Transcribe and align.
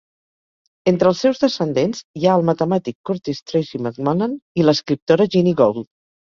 Entre 0.91 1.09
els 1.13 1.19
seus 1.25 1.41
descendents 1.43 2.01
hi 2.21 2.25
ha 2.29 2.37
el 2.37 2.45
matemàtic 2.51 2.97
Curtis 3.11 3.43
Tracy 3.53 3.81
McMullen 3.83 4.35
i 4.63 4.67
l'escriptora 4.67 5.29
Jeanie 5.37 5.61
Gould. 5.63 5.87